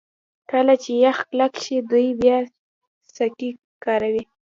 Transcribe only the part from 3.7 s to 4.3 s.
کاروي